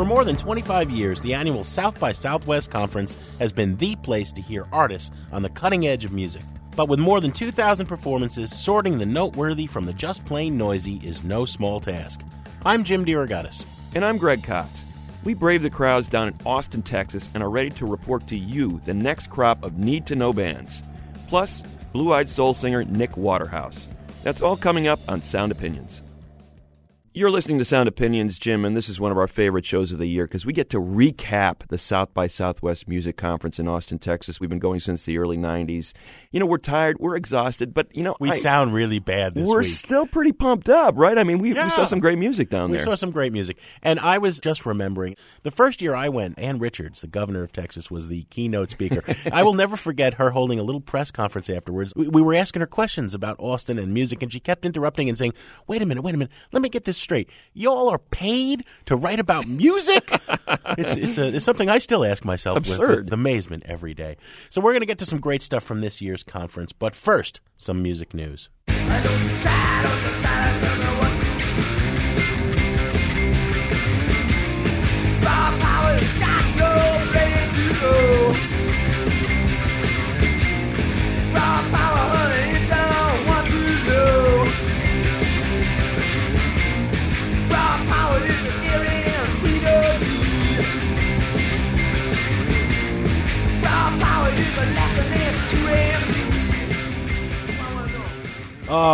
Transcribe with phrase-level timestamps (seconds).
[0.00, 4.32] For more than 25 years, the annual South by Southwest Conference has been the place
[4.32, 6.40] to hear artists on the cutting edge of music.
[6.74, 11.22] But with more than 2,000 performances, sorting the noteworthy from the just plain noisy is
[11.22, 12.22] no small task.
[12.64, 13.62] I'm Jim DeRogatis.
[13.94, 14.70] And I'm Greg Kot.
[15.22, 18.80] We brave the crowds down in Austin, Texas, and are ready to report to you
[18.86, 20.82] the next crop of need to know bands.
[21.28, 21.62] Plus,
[21.92, 23.86] blue eyed soul singer Nick Waterhouse.
[24.22, 26.00] That's all coming up on Sound Opinions.
[27.12, 29.98] You're listening to Sound Opinions, Jim, and this is one of our favorite shows of
[29.98, 33.98] the year because we get to recap the South by Southwest Music Conference in Austin,
[33.98, 34.38] Texas.
[34.38, 35.92] We've been going since the early 90s.
[36.30, 39.48] You know, we're tired, we're exhausted, but, you know, We I- sound really bad this
[39.48, 39.72] we're week.
[39.72, 41.18] still pretty pumped up, right?
[41.18, 41.64] I mean, we, Yeah.
[41.64, 42.86] we saw some great music down we there.
[42.86, 43.56] We saw some great music.
[43.82, 47.50] And I was just remembering the first year I went, Ann Richards, the governor of
[47.50, 49.02] Texas, was the keynote speaker.
[49.32, 51.92] I will never forget her holding a little press conference afterwards.
[51.96, 55.18] We, we were asking her questions about Austin and music, and she kept interrupting and
[55.18, 55.32] saying,
[55.66, 57.28] Wait a minute, wait a minute, let me get this straight.
[57.54, 60.12] Y'all are paid to write about music?
[60.78, 63.04] it's, it's, a, it's something I still ask myself with, Absurd.
[63.06, 64.16] with amazement every day.
[64.48, 67.40] So we're going to get to some great stuff from this year's conference, but first,
[67.56, 68.48] some music news.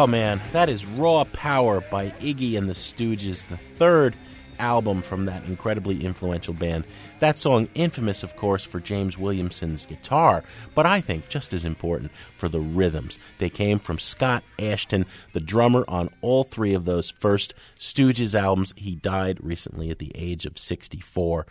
[0.06, 4.14] Oh man, that is Raw Power by Iggy and the Stooges, the third
[4.60, 6.84] album from that incredibly influential band.
[7.18, 10.44] That song infamous of course for James Williamson's guitar,
[10.76, 13.18] but I think just as important for the rhythms.
[13.38, 18.74] They came from Scott Asheton, the drummer on all three of those first Stooges albums.
[18.76, 21.46] He died recently at the age of 64.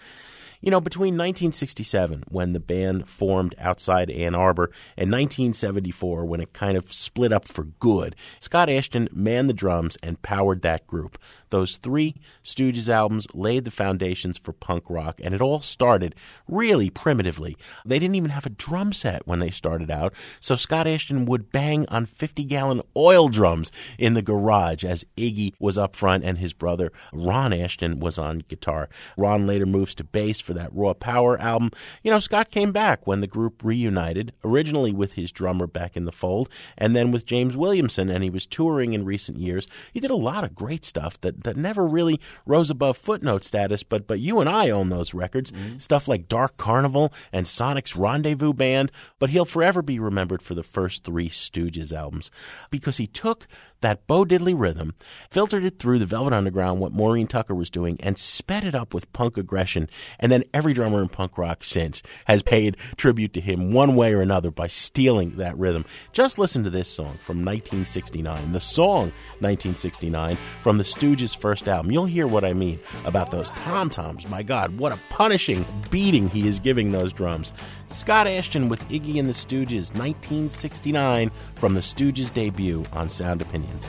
[0.65, 6.53] You know, between 1967, when the band formed outside Ann Arbor, and 1974, when it
[6.53, 11.19] kind of split up for good, Scott Asheton manned the drums and powered that group.
[11.49, 16.15] Those three Stooges albums laid the foundations for punk rock, and it all started
[16.47, 17.55] really primitively.
[17.85, 21.51] They didn't even have a drum set when they started out, so Scott Asheton would
[21.51, 26.37] bang on 50 gallon oil drums in the garage as Iggy was up front and
[26.37, 28.89] his brother Ron Asheton was on guitar.
[29.17, 31.71] Ron later moves to bass for that Raw Power album.
[32.03, 36.05] You know, Scott came back when the group reunited, originally with his drummer back in
[36.05, 39.67] the fold, and then with James Williamson, and he was touring in recent years.
[39.93, 43.81] He did a lot of great stuff that, that never really rose above footnote status,
[43.81, 45.51] but but you and I own those records.
[45.51, 45.77] Mm-hmm.
[45.77, 50.63] Stuff like Dark Carnival and Sonic's Rendezvous Band, but he'll forever be remembered for the
[50.63, 52.29] first three Stooges albums
[52.69, 53.47] because he took
[53.85, 54.95] that Bo Diddley rhythm,
[55.29, 58.95] filtered it through the Velvet Underground, what Maureen Tucker was doing, and sped it up
[58.95, 59.87] with punk aggression.
[60.19, 64.15] And then every drummer in punk rock since has paid tribute to him one way
[64.15, 65.85] or another by stealing that rhythm.
[66.13, 71.91] Just listen to this song from 1969, the song 1969 from the Stooges' first album.
[71.91, 74.27] You'll hear what I mean about those tom toms.
[74.31, 77.53] My God, what a punishing beating he is giving those drums.
[77.87, 83.43] Scott Asheton with Iggy and the Stooges, 1969, from the Stooges' debut on Sound
[83.75, 83.87] Opinions.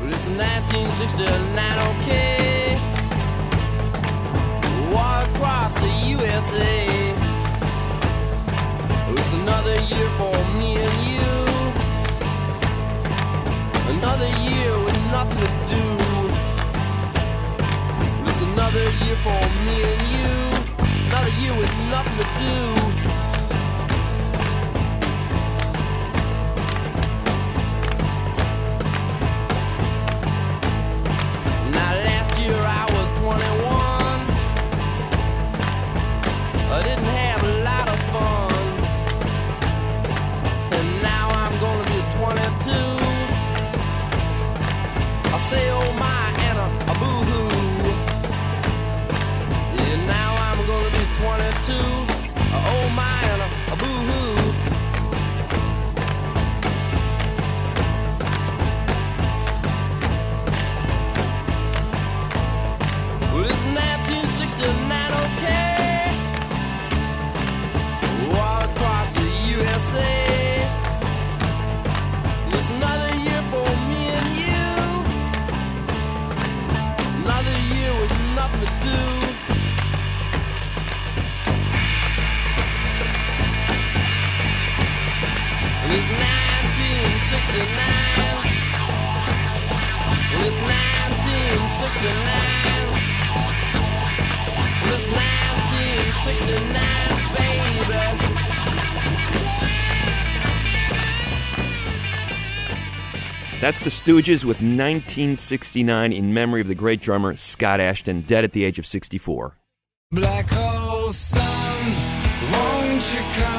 [0.00, 2.78] Well, it's 1969, okay.
[4.92, 6.86] Walk across the USA.
[9.16, 11.34] It's another year for me and you.
[13.96, 15.86] Another year with nothing to do.
[18.26, 20.32] It's another year for me and you.
[21.08, 23.03] Another year with nothing to do.
[45.54, 46.23] Say oh my
[91.84, 92.00] This
[95.06, 96.56] 1969,
[97.36, 98.34] baby.
[103.60, 108.52] That's the Stooges with 1969 in memory of the great drummer Scott Asheton, dead at
[108.52, 109.58] the age of 64.
[110.10, 111.92] Black hole sun,
[112.50, 113.53] won't you come?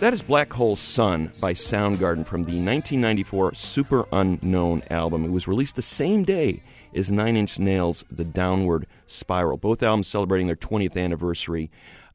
[0.00, 5.26] That is Black Hole Sun by Soundgarden from the 1994 Superunknown album.
[5.26, 6.62] It was released the same day
[6.94, 9.58] as Nine Inch Nails' The Downward Spiral.
[9.58, 11.70] Both albums celebrating their 20th anniversary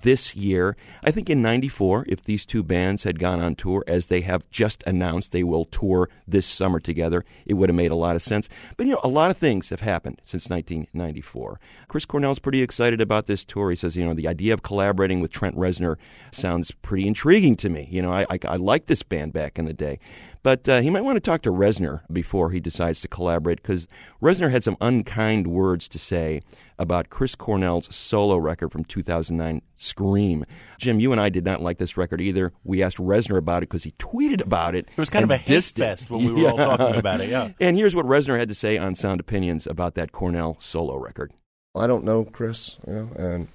[0.05, 0.77] this year.
[1.03, 4.47] I think in 94, if these two bands had gone on tour, as they have
[4.51, 8.21] just announced they will tour this summer together, it would have made a lot of
[8.21, 8.47] sense.
[8.77, 11.59] But, you know, a lot of things have happened since 1994.
[11.87, 13.71] Chris Cornell's pretty excited about this tour.
[13.71, 15.97] He says, you know, the idea of collaborating with Trent Reznor
[16.31, 17.87] sounds pretty intriguing to me.
[17.89, 19.99] You know, I, I, I liked this band back in the day.
[20.45, 23.87] But uh, he might want to talk to Reznor before he decides to collaborate because
[24.21, 26.43] Reznor had some unkind words to say
[26.77, 30.45] about Chris Cornell's solo record from 2009, Scream.
[30.77, 32.53] Jim, you and I did not like this record either.
[32.63, 34.87] We asked Reznor about it because he tweeted about it.
[34.95, 37.31] It was kind of a hate dissed fest when we were all talking about it,
[37.31, 37.49] yeah.
[37.59, 41.33] And here's what Reznor had to say on Sound Opinions about that Cornell solo record.
[41.75, 43.47] I don't know Chris, you know, and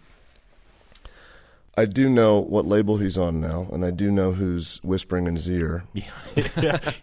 [1.76, 5.36] I do know what label he's on now, and I do know who's whispering in
[5.36, 5.84] his ear.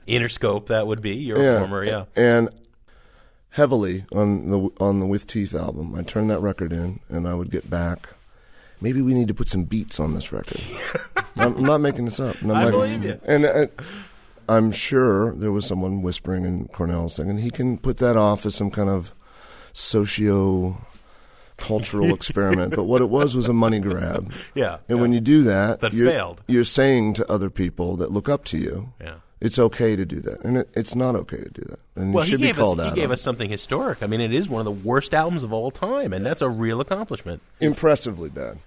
[0.08, 2.06] Interscope, that would be your Yeah, former, yeah.
[2.16, 2.50] and
[3.52, 5.96] heavily on the on the With Teeth album.
[5.96, 8.10] I turned that record in, and I would get back.
[8.80, 10.62] Maybe we need to put some beats on this record.
[11.36, 12.40] I'm, I'm not making this up.
[12.42, 13.20] and I'm I not- believe you.
[13.26, 13.70] And I,
[14.48, 18.46] I'm sure there was someone whispering in Cornell's thing, and he can put that off
[18.46, 19.12] as some kind of
[19.74, 20.86] socio
[21.58, 22.76] cultural experiment.
[22.76, 24.32] But what it was was a money grab.
[24.56, 25.02] Yeah, And yeah.
[25.02, 26.42] when you do that, That you're, failed.
[26.48, 29.16] You're saying to other people that look up to you, Yeah.
[29.42, 32.24] it's okay to do that, and it, it's not okay to do that, and Well,
[32.24, 34.02] you he should be gave, called us, he gave on us something historic.
[34.02, 36.50] I mean, it is one of the worst albums of all time, and that's a
[36.50, 37.42] real accomplishment.
[37.60, 38.60] impressively bad.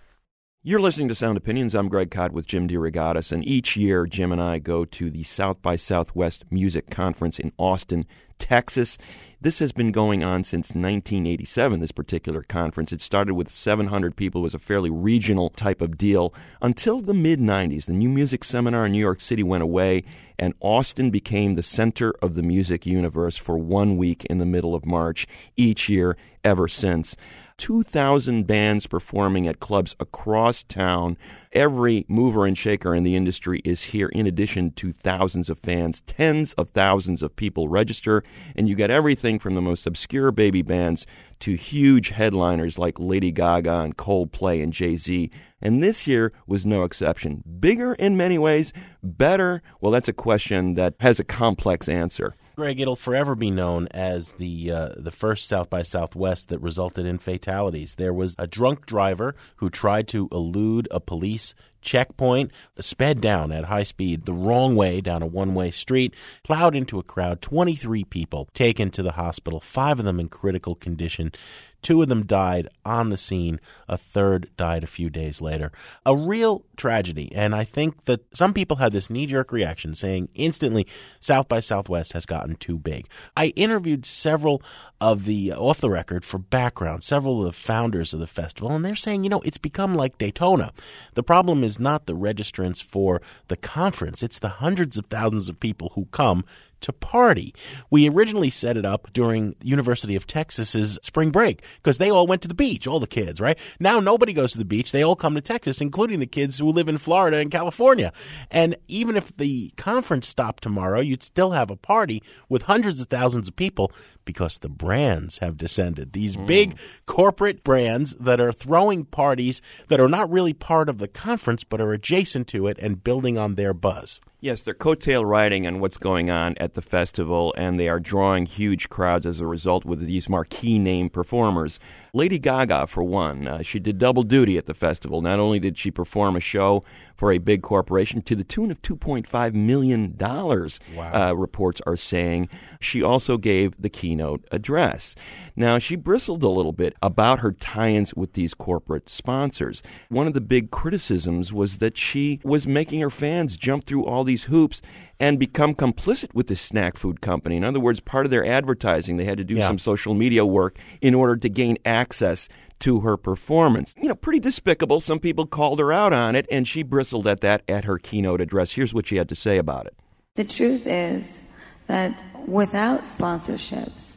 [0.63, 1.75] You're listening to Sound Opinions.
[1.75, 5.23] I'm Greg Kot with Jim DeRogatis, and each year Jim and I go to the
[5.23, 8.05] South by Southwest Music Conference in Austin,
[8.39, 8.99] Texas.
[9.43, 12.93] This has been going on since 1987, this particular conference.
[12.93, 14.43] It started with 700 people.
[14.43, 17.87] It was a fairly regional type of deal until the mid 90s.
[17.87, 20.05] The New Music Seminar in New York City went away,
[20.39, 24.75] and Austin became the center of the music universe for one week in the middle
[24.75, 25.27] of March
[25.57, 27.17] each year ever since.
[27.61, 31.19] 2,000 bands performing at clubs across town.
[31.53, 36.01] Every mover and shaker in the industry is here, in addition to thousands of fans.
[36.01, 38.25] Tens of thousands of people register,
[38.57, 41.07] and you get everything from the most obscure baby bands
[41.41, 45.31] to huge headliners like Lady Gaga and Coldplay and Jay Z.
[45.61, 47.45] And this year was no exception.
[47.61, 49.63] Bigger in many ways, better?
[49.83, 52.37] Well, that's a question that has a complex answer.
[52.57, 57.07] Greg, it'll forever be known as the uh, the first South by Southwest that resulted
[57.07, 57.95] in fatalities.
[57.95, 63.65] There was a drunk driver who tried to elude a police checkpoint, sped down at
[63.65, 67.41] high speed the wrong way down a one way street, plowed into a crowd.
[67.41, 71.33] Twenty three people taken to the hospital, five of them in critical condition.
[71.83, 73.61] Two of them died on the scene.
[73.89, 75.73] A third died a few days later.
[76.05, 77.33] A real tragedy.
[77.35, 80.87] And I think that some people had this knee jerk reaction saying instantly
[81.21, 83.07] South by Southwest has gotten too big.
[83.37, 84.63] I interviewed several
[85.01, 88.71] of the uh, off the record for background, several of the founders of the festival,
[88.73, 90.73] and they're saying, you know, it's become like Daytona.
[91.15, 95.59] The problem is not the registrants for the conference, it's the hundreds of thousands of
[95.59, 96.45] people who come
[96.81, 97.55] to party.
[97.91, 102.43] We originally set it up during University of Texas's spring break because they all went
[102.43, 103.59] to the beach, all the kids, right?
[103.79, 104.93] Now nobody goes to the beach.
[104.93, 108.13] They all come to Texas, including the kids who live in Florida and California.
[108.51, 113.09] And even if the conference stopped tomorrow, you'd still have a party with hundreds of
[113.09, 113.93] thousands of people
[114.25, 116.13] because the brands have descended.
[116.13, 116.47] These mm.
[116.47, 121.65] big corporate brands that are throwing parties that are not really part of the conference
[121.65, 124.21] but are adjacent to it and building on their buzz.
[124.43, 128.47] Yes, they're coattail riding on what's going on at the festival, and they are drawing
[128.47, 131.79] huge crowds as a result with these marquee name performers.
[132.15, 135.21] Lady Gaga, for one, uh, she did double duty at the festival.
[135.21, 136.85] Not only did she perform a show
[137.21, 142.49] for a big corporation to the tune of $2.5 million, uh, reports are saying.
[142.81, 145.15] She also gave the keynote address.
[145.55, 149.83] Now, she bristled a little bit about her tie ins with these corporate sponsors.
[150.09, 154.25] One of the big criticisms was that she was making her fans jump through all
[154.25, 154.81] these hoops
[155.21, 157.59] and become complicit with the snack food company.
[157.59, 159.67] In other words, part of their advertising, they had to do Yeah.
[159.67, 162.49] some social media work in order to gain access
[162.81, 163.95] to her performance.
[164.01, 165.01] You know, pretty despicable.
[165.01, 168.41] Some people called her out on it, and she bristled at that at her keynote
[168.41, 168.73] address.
[168.73, 169.95] Here's what she had to say about it.
[170.37, 171.41] The truth is
[171.87, 174.13] that without sponsorships,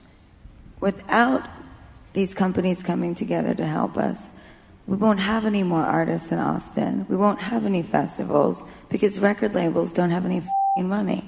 [0.79, 1.47] without
[2.13, 4.31] these companies coming together to help us,
[4.85, 7.05] we won't have any more artists in Austin.
[7.09, 10.43] We won't have any festivals because record labels don't have any
[10.77, 11.23] money.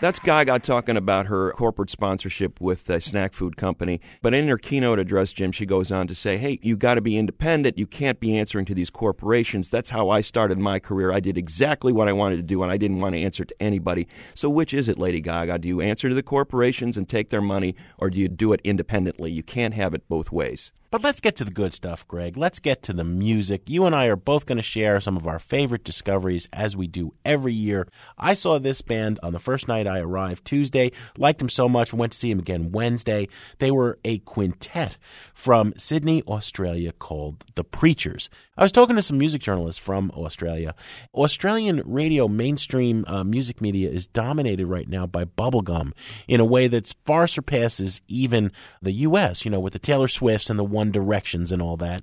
[0.00, 4.00] That's Gaga talking about her corporate sponsorship with a snack food company.
[4.22, 7.00] But in her keynote address, Jim, she goes on to say, hey, you got to
[7.00, 7.78] be independent.
[7.78, 9.70] You can't be answering to these corporations.
[9.70, 11.12] That's how I started my career.
[11.12, 13.54] I did exactly what I wanted to do, and I didn't want to answer to
[13.60, 14.08] anybody.
[14.34, 15.58] So, which is it, Lady Gaga?
[15.60, 18.60] Do you answer to the corporations and take their money, or do you do it
[18.64, 19.30] independently?
[19.30, 20.72] You can't have it both ways.
[20.94, 22.36] But let's get to the good stuff, Greg.
[22.36, 23.68] Let's get to the music.
[23.68, 26.86] You and I are both going to share some of our favorite discoveries as we
[26.86, 27.88] do every year.
[28.16, 31.92] I saw this band on the first night I arrived Tuesday, liked them so much,
[31.92, 33.26] went to see them again Wednesday.
[33.58, 34.96] They were a quintet
[35.34, 38.30] from Sydney, Australia called The Preatures.
[38.56, 40.76] I was talking to some music journalists from Australia.
[41.12, 45.92] Australian radio mainstream uh, music media is dominated right now by bubblegum
[46.28, 50.50] in a way that far surpasses even the U.S., you know, with the Taylor Swifts
[50.50, 52.02] and the One Directions and all that.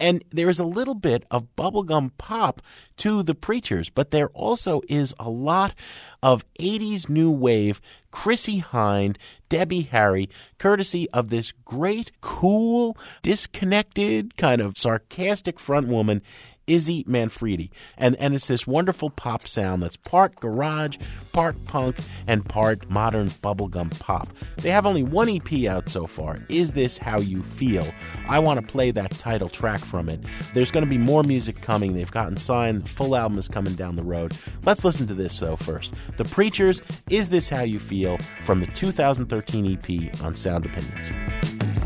[0.00, 2.62] And there is a little bit of bubblegum pop
[2.96, 5.74] to the Preatures, but there also is a lot
[6.22, 7.80] of 80s new wave,
[8.10, 9.16] Chrissie Hynde,
[9.50, 10.28] Debbie Harry,
[10.58, 16.22] courtesy of this great, cool, disconnected, kind of sarcastic front woman,
[16.70, 17.70] Izzy Manfredi.
[17.98, 20.98] And, and it's this wonderful pop sound that's part garage,
[21.32, 21.96] part punk,
[22.28, 24.28] and part modern bubblegum pop.
[24.58, 26.38] They have only one EP out so far.
[26.48, 27.86] Is This How You Feel?
[28.28, 30.20] I want to play that title track from it.
[30.54, 31.94] There's going to be more music coming.
[31.94, 32.82] They've gotten signed.
[32.84, 34.34] The full album is coming down the road.
[34.64, 35.92] Let's listen to this, though, first.
[36.16, 38.18] The Preatures, Is This How You Feel?
[38.42, 41.10] from the 2013 EP on Sound Opinions.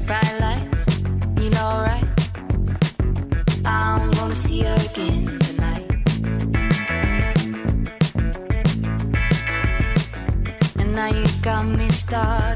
[0.07, 0.87] bright lights,
[1.43, 2.14] you know, right?
[3.65, 5.91] I'm gonna see her again tonight.
[10.79, 12.54] And now you got me started.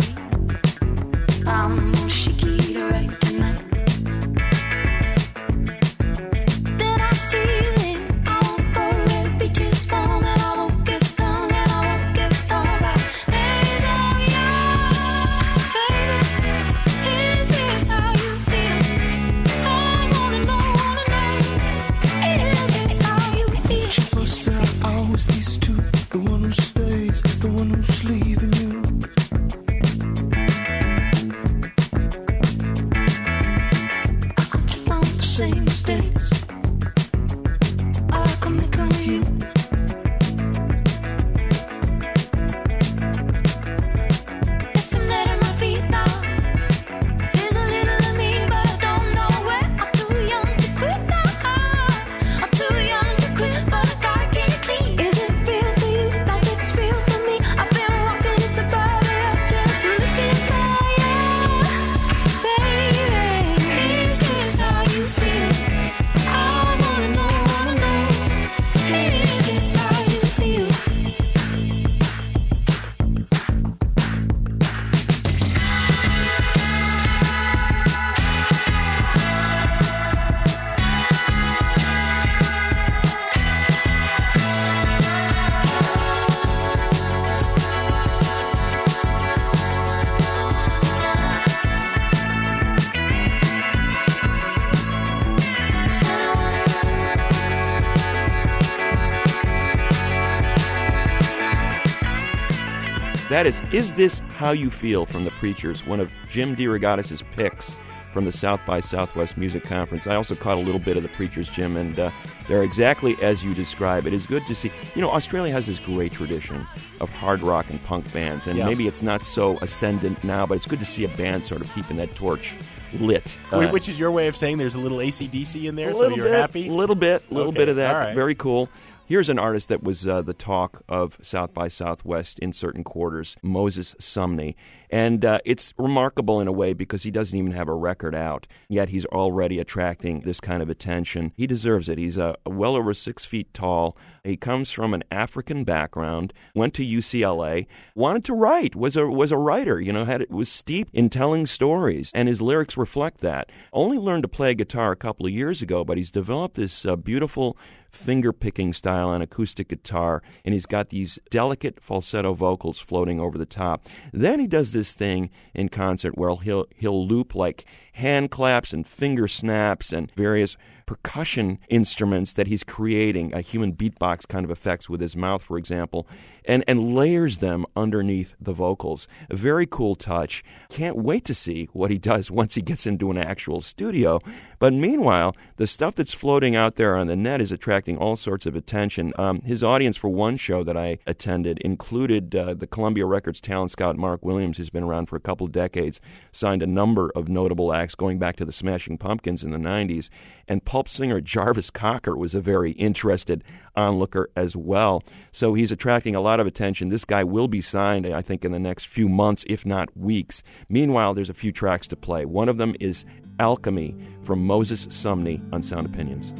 [103.73, 107.75] Is, Is This How You Feel from The Preatures, one of Jim DeRogatis' picks
[108.13, 110.07] from the South by Southwest Music Conference.
[110.07, 112.11] I also caught a little bit of The Preatures, Jim, and uh,
[112.49, 114.07] they're exactly as you describe.
[114.07, 114.73] It is good to see.
[114.95, 116.67] You know, Australia has this great tradition
[117.01, 118.65] of hard rock and punk bands, and Yeah.
[118.65, 121.73] maybe it's not so ascendant now, but it's good to see a band sort of
[121.75, 122.55] keeping that torch
[122.95, 123.37] lit.
[123.53, 126.25] Uh, Which is your way of saying there's a little ACDC in there, so you're
[126.25, 126.69] bit, happy?
[126.69, 127.93] A little bit, a little Okay, bit of that.
[127.93, 128.15] right.
[128.15, 128.71] Very cool.
[129.09, 133.38] Here's an artist that was uh, the talk of South by Southwest in certain quarters,
[133.43, 134.55] Moses Sumney.
[134.91, 138.47] And uh, it's remarkable in a way because he doesn't even have a record out,
[138.69, 141.33] yet he's already attracting this kind of attention.
[141.37, 141.97] He deserves it.
[141.97, 143.97] He's uh, well over six feet tall.
[144.25, 149.33] He comes from an African background, went to UCLA, wanted to write, was a was
[149.33, 153.50] a writer, you know, had was steeped in telling stories, and his lyrics reflect that.
[153.73, 156.97] Only learned to play guitar a couple of years ago, but he's developed this uh,
[156.97, 157.57] beautiful
[157.90, 163.38] finger picking style on acoustic guitar, and he's got these delicate falsetto vocals floating over
[163.38, 163.87] the top.
[164.12, 168.87] Then he does this thing in concert where he'll he'll loop like hand claps and
[168.87, 174.88] finger snaps and various percussion instruments that he's creating, a human beatbox kind of effects
[174.88, 176.07] with his mouth, for example,
[176.49, 179.07] and, and layers them underneath the vocals.
[179.31, 180.43] A very cool touch.
[180.71, 184.21] Can't wait to see what he does once he gets into an actual studio.
[184.59, 188.47] But meanwhile, the stuff that's floating out there on the net is attracting all sorts
[188.47, 189.12] of attention.
[189.19, 193.71] Um, his audience for one show that I attended included uh, the Columbia Records talent
[193.71, 196.00] scout Mark Williams, who's been around for a couple of decades,
[196.33, 200.09] signed a number of notable acts going back to the Smashing Pumpkins in the 90s,
[200.47, 203.45] and pulp singer Jarvis Cocker was a very interested
[203.79, 205.03] onlooker as well.
[205.33, 206.89] So he's attracting a lot of attention.
[206.89, 210.43] This guy will be signed, I think, in the next few months, if not weeks.
[210.69, 212.25] Meanwhile, there's a few tracks to play.
[212.25, 213.05] One of them is
[213.39, 213.95] Alchemy
[214.25, 216.33] from Moses Sumney on Sound Opinions.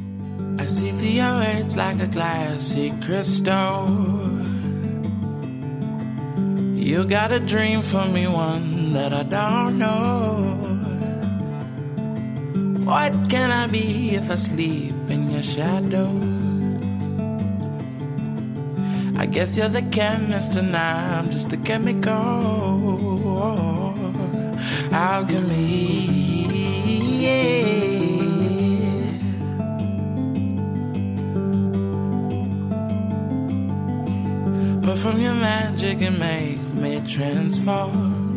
[0.61, 3.89] I see the words like a glassy crystal.
[6.75, 10.79] You got a dream for me, one that I don't know.
[12.85, 16.38] What can I be if I sleep in your shadow?
[19.21, 22.13] I guess you're the chemist and I'm just the chemical.
[24.93, 26.19] Alchemy.
[27.25, 27.79] Yeah.
[34.83, 38.29] But from your magic and make me transform.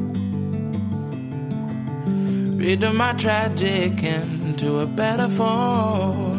[2.57, 6.30] Redo my tragic into a better form.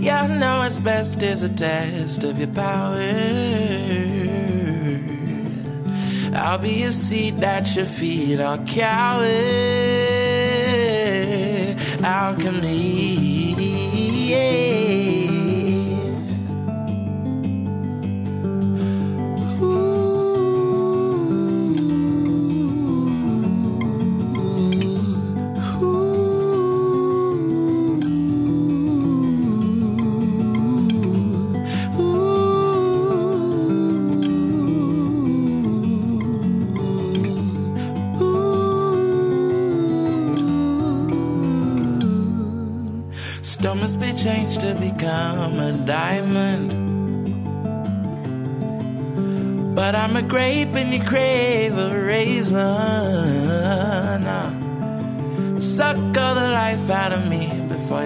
[0.00, 2.96] Yeah, I know it's best is a test of your power.
[6.34, 9.26] I'll be a seat at your feet, I'll cower.
[12.02, 13.49] Alchemy.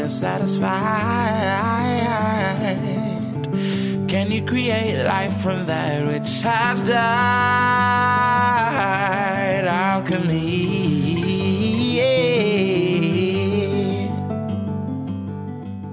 [0.04, 0.68] You're satisfied.
[4.06, 6.94] Can you create life from that which has died?
[9.66, 10.74] Alchemy.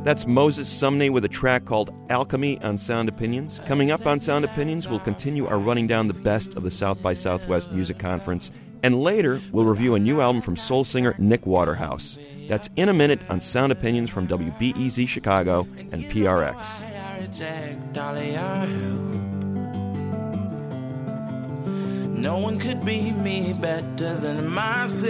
[0.04, 3.62] That's Moses Sumney with a track called Alchemy on Sound Opinions.
[3.66, 7.02] Coming up on Sound Opinions, we'll continue our running down the best of the South
[7.02, 8.52] by Southwest Music Conference.
[8.84, 12.18] And later, we'll review a new album from soul singer Nick Waterhouse.
[12.48, 16.82] That's in a minute on Sound Opinions from WBEZ Chicago and PRX.
[22.18, 25.02] No one could be me better than myself.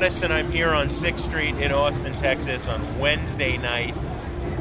[0.00, 3.94] And I'm here on 6th Street in Austin, Texas on Wednesday night.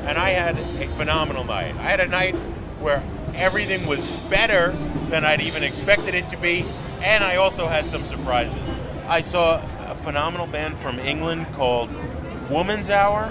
[0.01, 1.77] And I had a phenomenal night.
[1.77, 2.35] I had a night
[2.81, 3.01] where
[3.35, 4.75] everything was better
[5.07, 6.65] than I'd even expected it to be,
[7.01, 8.75] and I also had some surprises.
[9.07, 11.95] I saw a phenomenal band from England called
[12.49, 13.29] Woman's Hour,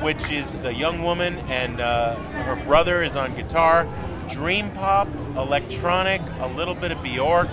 [0.00, 3.86] which is the young woman and uh, her brother is on guitar.
[4.30, 7.48] Dream pop, electronic, a little bit of Bjork,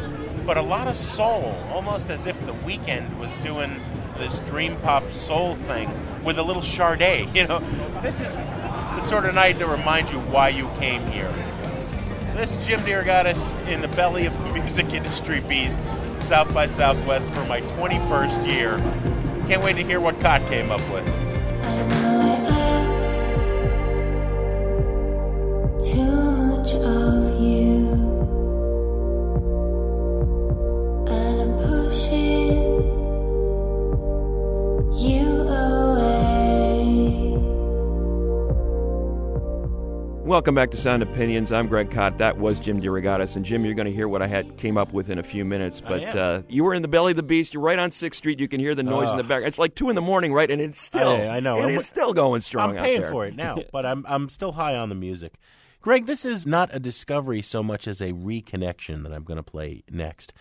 [0.49, 3.79] but a lot of soul, almost as if the Weeknd was doing
[4.17, 5.87] this dream pop soul thing
[6.23, 7.29] with a little Sade.
[7.35, 7.59] You know,
[8.01, 11.31] this is the sort of night to remind you why you came here.
[12.35, 15.83] This Jim is Jim DeRogatis in the belly of the music industry beast,
[16.19, 18.77] South by Southwest for my 21st year.
[19.47, 21.28] Can't wait to hear what Kot came up with.
[40.39, 41.51] Welcome back to Sound Opinions.
[41.51, 42.17] I'm Greg Kot.
[42.17, 43.35] That was Jim DeRogatis.
[43.35, 45.43] And Jim, you're going to hear what I had came up with in a few
[45.43, 45.81] minutes.
[45.81, 47.53] But uh, you were in the belly of the beast.
[47.53, 48.39] You're right on Sixth Street.
[48.39, 49.43] You can hear the noise in the back.
[49.43, 50.49] It's like two in the morning, right?
[50.49, 51.57] And it's still, I, I know.
[51.57, 52.69] it I'm- still going strong.
[52.69, 53.11] I'm out paying there.
[53.11, 55.33] for it now, but I'm I'm still high on the music.
[55.81, 59.43] Greg, this is not a discovery so much as a reconnection that I'm going to
[59.43, 60.31] play next.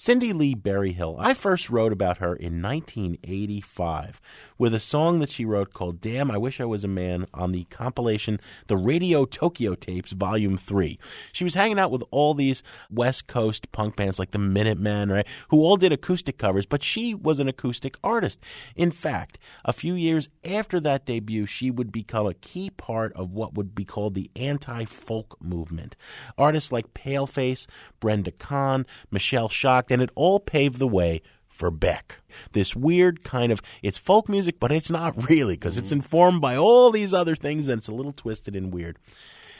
[0.00, 1.16] Cindy Lee Berryhill.
[1.18, 4.20] I first wrote about her in 1985
[4.56, 7.50] with a song that she wrote called Damn, I Wish I Was a Man on
[7.50, 11.00] the compilation The Radio Tokyo Tapes Volume 3.
[11.32, 15.26] She was hanging out with all these West Coast punk bands like the Minutemen, right,
[15.48, 18.38] who all did acoustic covers, but she was an acoustic artist.
[18.76, 23.32] In fact, a few years after that debut, she would become a key part of
[23.32, 25.96] what would be called the anti folk movement.
[26.38, 27.66] Artists like Paleface,
[27.98, 29.48] Brenda Kahn, Michelle
[29.90, 32.20] And it all paved the way for Beck.
[32.52, 36.56] This weird kind of it's folk music, but it's not really because it's informed by
[36.56, 38.98] all these other things and it's a little twisted and weird.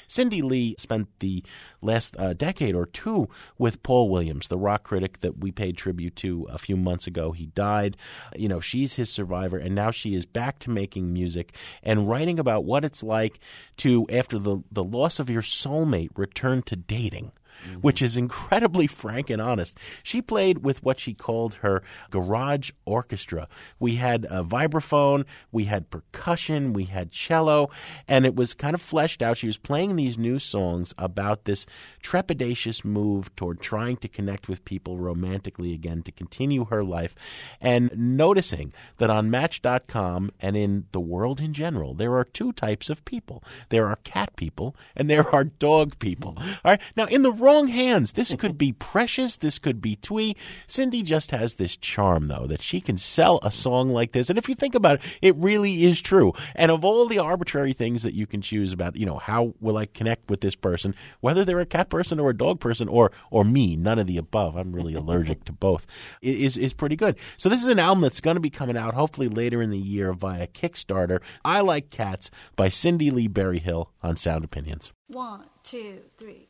[0.09, 1.45] Cindy Lee spent the
[1.83, 6.17] last uh, decade or two with Paul Williams, the rock critic that we paid tribute
[6.17, 7.33] to a few months ago.
[7.33, 7.97] He died.
[8.35, 12.39] You know, she's his survivor, and now she is back to making music and writing
[12.39, 13.39] about what it's like
[13.79, 17.33] to, after the, the loss of your soulmate, return to dating
[17.67, 17.81] Mm-hmm.
[17.81, 19.77] which is incredibly frank and honest.
[20.03, 23.49] She played with what she called her garage orchestra.
[23.81, 27.71] We had a vibraphone, we had percussion, we had cello,
[28.07, 29.39] and it was kind of fleshed out.
[29.39, 31.67] She was playing these new songs about this
[32.03, 37.15] trepidatious move toward trying to connect with people romantically again to continue her life
[37.61, 42.89] and noticing that on match.com and in the world in general there are two types
[42.89, 47.23] of people there are cat people and there are dog people all right now in
[47.23, 48.13] the wrong hands.
[48.13, 49.39] This could be precious.
[49.39, 50.37] This could be twee.
[50.67, 54.29] Cindy just has this charm though that she can sell a song like this.
[54.29, 56.35] And if you think about it it really is true.
[56.55, 59.79] And of all the arbitrary things that you can choose about you know how will
[59.79, 63.11] i connect with this person whether they're a cat person or a dog person or
[63.31, 64.57] or me none of the above.
[64.57, 65.87] I'm really allergic to both.
[66.21, 67.17] Is is pretty good.
[67.39, 69.79] So this is an album that's going to be coming out hopefully later in the
[69.79, 74.93] year via kickstarter i like cats by cindy lee berryhill on sound opinions.
[75.07, 76.48] One, two, three.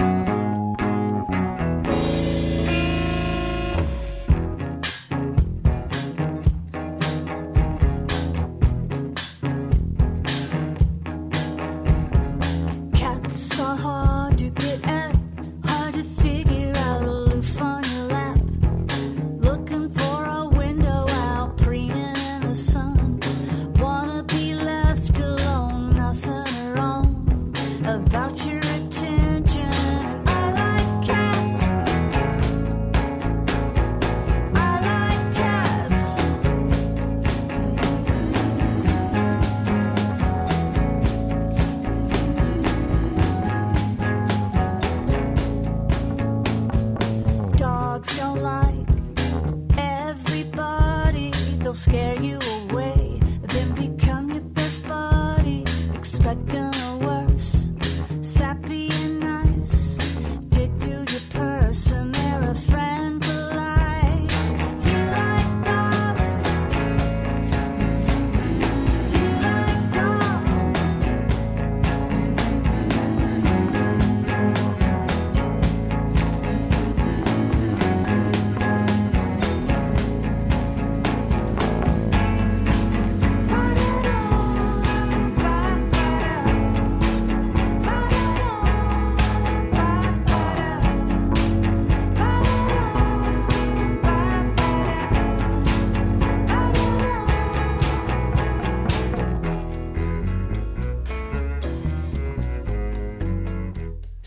[0.00, 0.39] Cats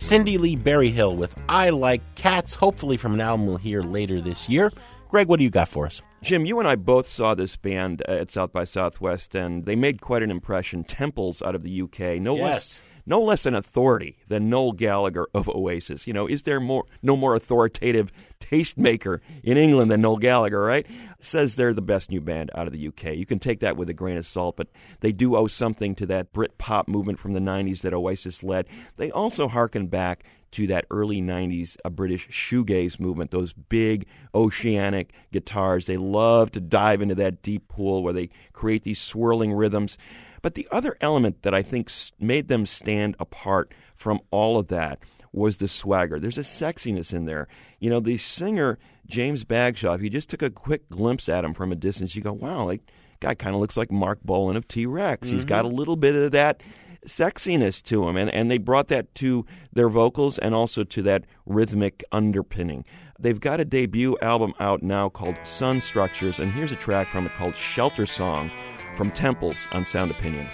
[0.03, 4.49] Cindy Lee Berryhill with I Like Cats, hopefully from an album we'll hear later this
[4.49, 4.69] year.
[5.07, 6.01] Greg, what do you got for us?
[6.21, 9.77] Jim, you and I both saw this band uh, at South by Southwest, and they
[9.77, 10.83] made quite an impression.
[10.83, 12.43] Temples out of the UK, no Yes.
[12.43, 16.05] less, no less an authority than Noel Gallagher of Oasis.
[16.05, 18.11] You know, is there more, no more authoritative
[18.53, 20.61] tastemaker in England than Noel Gallagher?
[20.61, 20.85] Right?
[21.19, 23.15] Says they're the best new band out of the UK.
[23.15, 24.67] You can take that with a grain of salt, but
[24.99, 28.67] they do owe something to that Brit pop movement from the '90s that Oasis led.
[28.97, 35.11] They also harken back to that early 90s uh, British shoegaze movement, those big oceanic
[35.31, 35.87] guitars.
[35.87, 39.97] They love to dive into that deep pool where they create these swirling rhythms.
[40.43, 44.99] But the other element that I think made them stand apart from all of that
[45.33, 46.19] was the swagger.
[46.19, 47.47] There's a sexiness in there.
[47.79, 51.53] You know, the singer, James Bagshaw, if you just took a quick glimpse at him
[51.53, 52.81] from a distance, you go, wow, like,
[53.19, 55.29] guy kind of looks like Marc Bolan of T Rex.
[55.29, 55.77] He's got a mm-hmm.
[55.77, 56.61] little bit of that
[57.05, 61.25] sexiness to him, and, and they brought that to their vocals and also to that
[61.45, 62.85] rhythmic underpinning.
[63.19, 67.25] They've got a debut album out now called Sun Structures, and here's a track from
[67.25, 68.51] it called Shelter Song
[68.95, 70.51] from Temples on Sound Opinions.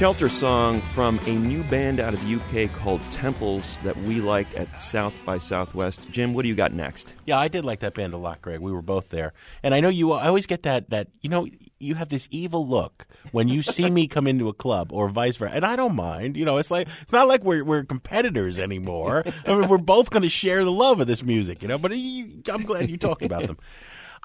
[0.00, 4.54] Shelter Song from a new band out of the UK called Temples that we liked
[4.54, 6.00] at South by Southwest.
[6.10, 7.12] Jim, what do you got next?
[7.26, 8.60] Yeah, I did like that band a lot, Greg.
[8.60, 10.12] We were both there, and I know you.
[10.12, 11.46] I always get that that you know
[11.78, 15.36] you have this evil look when you see me come into a club, or vice
[15.36, 16.34] versa, and I don't mind.
[16.34, 19.22] You know, it's like it's not like we're we're competitors anymore.
[19.44, 21.76] I mean, we're both going to share the love of this music, you know.
[21.76, 23.58] But you, I'm glad you talked about them.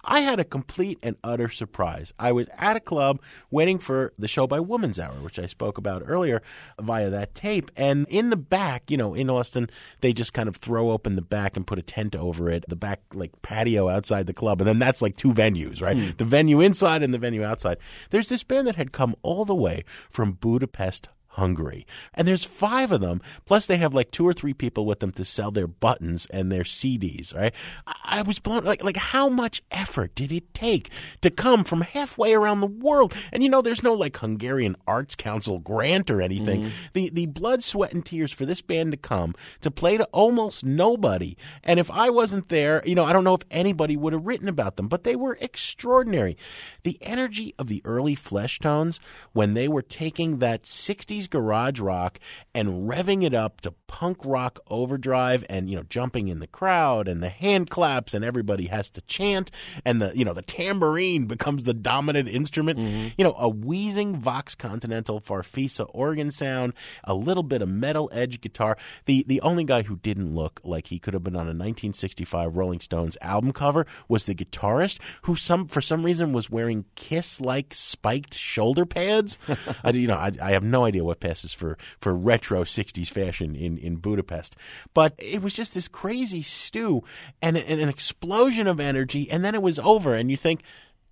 [0.06, 2.14] I had a complete and utter surprise.
[2.20, 5.78] I was at a club waiting for the show by Woman's Hour, which I spoke
[5.78, 6.42] about earlier
[6.80, 7.72] via that tape.
[7.76, 9.70] And in the back, you know, in Austin,
[10.02, 12.76] they just kind of throw open the back and put a tent over it, the
[12.76, 14.62] back like patio outside the club.
[14.62, 15.98] And then that's like two venues, right?
[15.98, 16.12] Hmm.
[16.18, 17.78] The venue inside and the venue outside.
[18.12, 21.86] There's this band that had come all the way from Budapest, Hungary.
[22.14, 23.22] And there's five of them.
[23.46, 26.52] Plus, they have like two or three people with them to sell their buttons and
[26.52, 27.54] their CDs, right?
[27.88, 30.90] I, I was blown, like, like, how much effort did it take
[31.22, 33.14] to come from halfway around the world?
[33.32, 36.64] And you know, there's no like Hungarian Arts Council grant or anything.
[36.64, 36.88] Mm-hmm.
[36.94, 40.64] The, the blood, sweat, and tears for this band to come to play to almost
[40.64, 41.36] nobody.
[41.64, 44.48] And if I wasn't there, you know, I don't know if anybody would have written
[44.48, 46.38] about them, but they were extraordinary.
[46.84, 49.00] The energy of the early Fleshtones
[49.34, 52.20] when they were taking that 60s garage rock
[52.54, 57.08] and revving it up to punk rock overdrive and, you know, jumping in the crowd
[57.08, 59.52] and the hand claps and everybody has to chant
[59.84, 62.80] and the, you know, the tambourine becomes the dominant instrument.
[62.80, 63.08] Mm-hmm.
[63.18, 68.42] You know, a wheezing Vox Continental Farfisa organ sound, a little bit of metal edge
[68.42, 68.78] guitar.
[69.06, 72.56] The the only guy who didn't look like he could have been on a 1965
[72.56, 77.42] Rolling Stones album cover was the guitarist who some for some reason was wearing Kiss
[77.42, 79.38] like spiked shoulder pads.
[79.84, 83.56] I you know I, I have no idea what passes for for retro 60s fashion
[83.56, 84.56] in in Budapest,
[84.94, 87.04] but it was just this crazy stew
[87.42, 90.62] and, and an explosion of energy, and then it was over, and you think.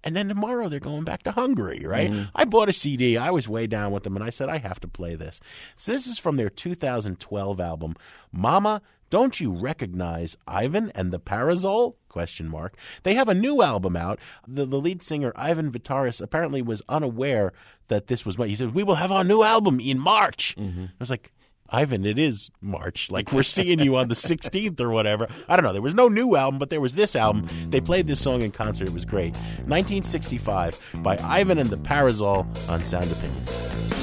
[0.05, 2.11] And then tomorrow they're going back to Hungary, right?
[2.11, 2.23] Mm-hmm.
[2.35, 3.15] I bought a CD.
[3.15, 5.39] I was way down with them, and I said, I have to play this.
[5.77, 7.95] So this is from their 2012 album,
[8.29, 8.81] Mama
[9.13, 11.97] Don't you recognize Ivan and the Parazol?
[12.10, 12.76] Question mark.
[13.04, 14.17] They have a new album out.
[14.47, 17.54] The, the lead singer Ivan Vitaris apparently was unaware
[17.89, 18.73] that this was he said.
[18.73, 20.56] We will have our new album in March.
[20.58, 20.86] Mm-hmm.
[20.86, 21.32] I was like,
[21.69, 23.12] Ivan, it is March.
[23.12, 25.28] Like we're seeing you on the 16th or whatever.
[25.47, 25.73] I don't know.
[25.73, 27.47] There was no new album, but there was this album.
[27.69, 28.88] They played this song in concert.
[28.88, 29.36] It was great.
[29.67, 34.02] 1965 by Ivan and the Parazol on Sound Opinions.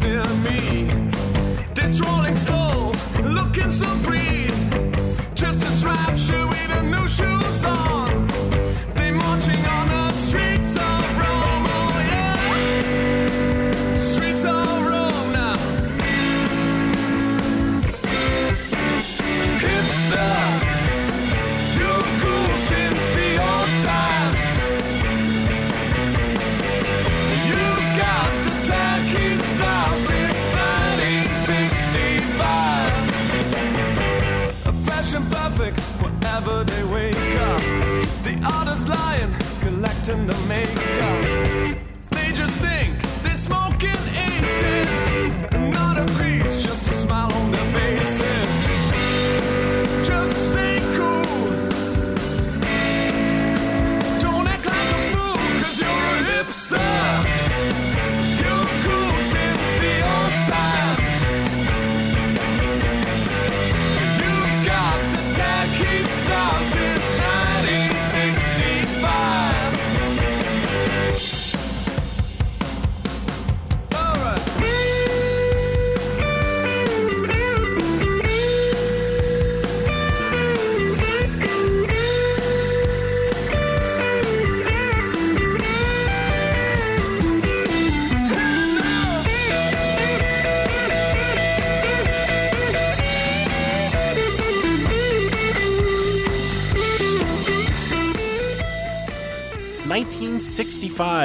[0.00, 0.90] Near me.
[1.74, 2.00] This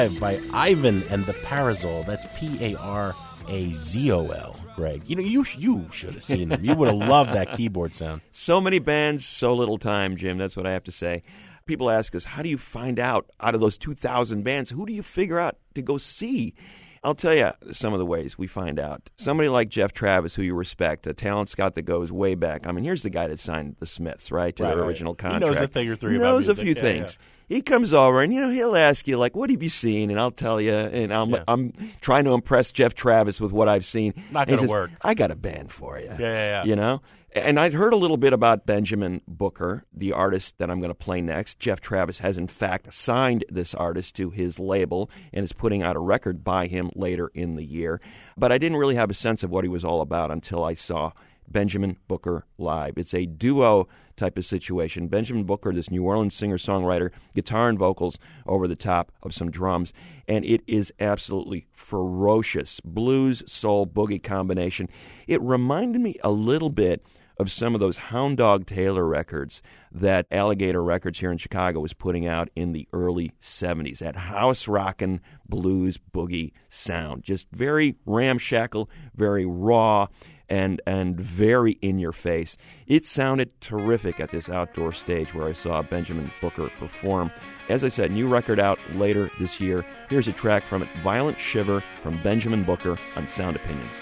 [0.07, 2.05] sixty-five by Ivan and the Parazol.
[2.05, 3.15] That's P A R
[3.47, 4.55] A Z O L.
[4.75, 6.63] Greg, you know you sh- you should have seen them.
[6.63, 8.21] You would have loved that keyboard sound.
[8.31, 10.38] So many bands, so little time, Jim.
[10.38, 11.23] That's what I have to say.
[11.65, 14.93] People ask us, how do you find out out of those 2,000 bands, who do
[14.93, 16.55] you figure out to go see?
[17.03, 19.09] I'll tell you some of the ways we find out.
[19.17, 22.65] Somebody like Geoff Travis, who you respect, a talent scout that goes way back.
[22.65, 25.17] I mean, here's the guy that signed the Smiths, right, to Right, their original He
[25.17, 25.41] contract.
[25.45, 27.19] knows a thing or three He about knows a few Yeah, things.
[27.49, 30.19] He comes over and you know he'll ask you like, "What have you seen?" And
[30.19, 31.43] I'll tell you, and I'm Yeah.
[31.47, 34.13] I'm trying to impress Geoff Travis with what I've seen.
[34.31, 34.91] Not gonna says, work.
[35.01, 36.05] I got a band for you.
[36.05, 36.63] Yeah, yeah, yeah.
[36.63, 37.01] You know?
[37.31, 40.95] And I'd heard a little bit about Benjamin Booker, the artist that I'm going to
[40.95, 41.59] play next.
[41.59, 45.95] Geoff Travis has, in fact, signed this artist to his label and is putting out
[45.95, 48.01] a record by him later in the year.
[48.35, 50.73] But I didn't really have a sense of what he was all about until I
[50.73, 51.12] saw
[51.51, 52.97] Benjamin Booker live.
[52.97, 55.07] It's a duo type of situation.
[55.07, 59.49] Benjamin Booker, this New Orleans singer songwriter, guitar and vocals over the top of some
[59.49, 59.93] drums,
[60.27, 64.89] and it is absolutely ferocious blues, soul, boogie combination.
[65.27, 67.03] It reminded me a little bit
[67.39, 71.93] of some of those Hound Dog Taylor records that Alligator Records here in Chicago was
[71.93, 73.99] putting out in the early 70s.
[73.99, 77.23] That house rockin' blues boogie sound.
[77.23, 80.07] Just very ramshackle, very raw,
[80.49, 82.57] and, and very in your face.
[82.88, 87.31] It sounded terrific at this outdoor stage where I saw Benjamin Booker perform.
[87.69, 89.85] As I said, new record out later this year.
[90.09, 93.99] Here's a track from it Violent Shiver from Benjamin Booker on Sound Opinions.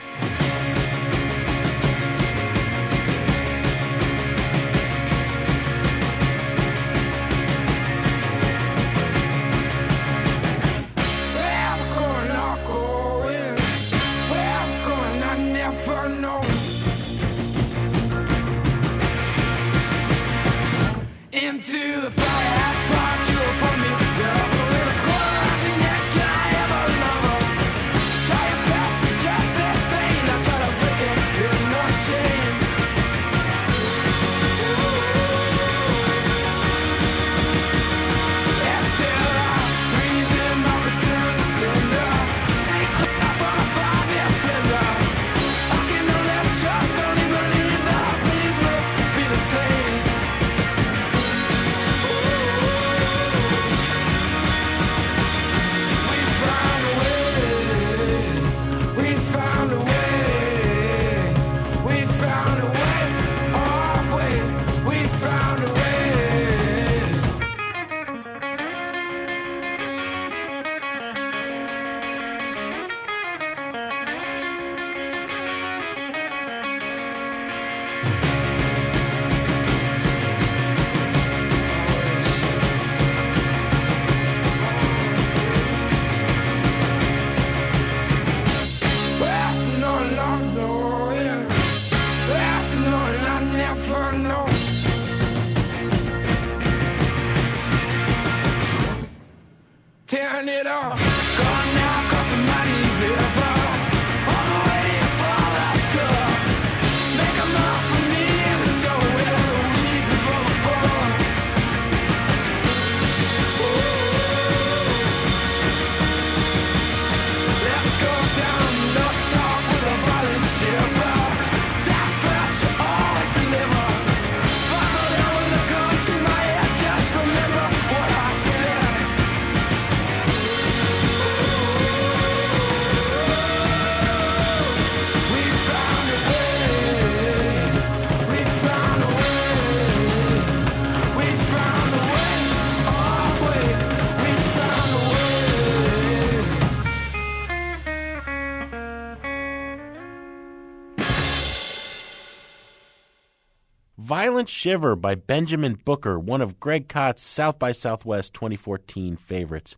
[154.38, 159.77] Violent Shiver by Benjamin Booker, one of Greg Kot's South by Southwest 2014 favorites.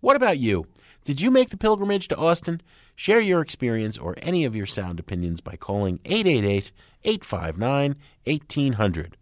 [0.00, 0.64] What about you?
[1.04, 2.62] Did you make the pilgrimage to Austin?
[2.96, 6.72] Share your experience or any of your sound opinions by calling 888
[7.04, 9.16] 859 1800.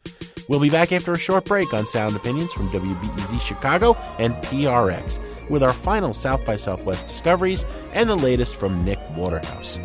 [0.48, 5.20] We'll be back after a short break on Sound Opinions from WBEZ Chicago and PRX
[5.50, 7.64] with our final South by Southwest discoveries
[7.94, 9.76] and the latest from Nick Waterhouse.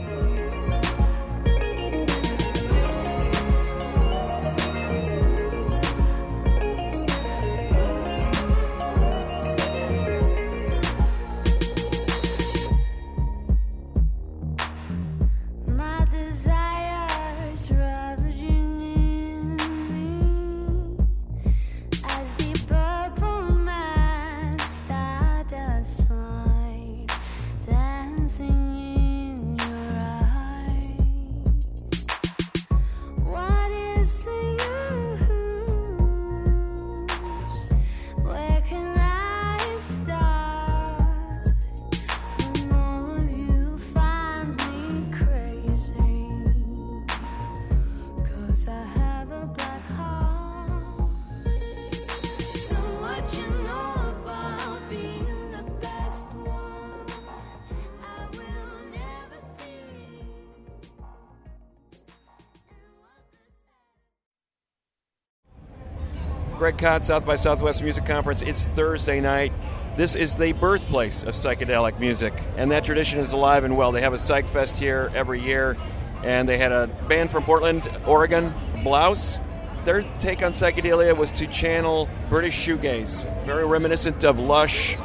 [66.84, 68.42] South by Southwest Music Conference.
[68.42, 69.54] It's Thursday night.
[69.96, 73.94] This is the birthplace of psychedelic music, and that tradition is alive and well.
[73.94, 75.78] They have a Psych Fest here every year,
[76.26, 78.54] and they had a band from Portland, Oregon,
[78.84, 79.40] Blouse.
[79.86, 84.98] Their take on psychedelia was to channel British shoegaze, very reminiscent of Lush,